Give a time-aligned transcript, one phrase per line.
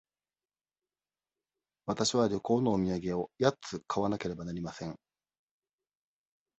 [1.85, 4.97] わたしは旅行のお土産を八つ買わなければなりません。